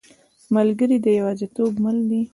ملګری 0.55 0.97
د 1.01 1.07
یوازیتوب 1.19 1.71
مل 1.83 1.97
دی. 2.09 2.21